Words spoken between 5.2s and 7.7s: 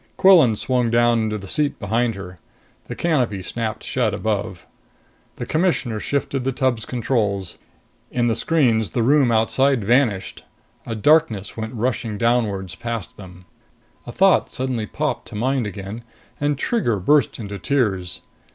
The Commissioner shifted the tub's controls.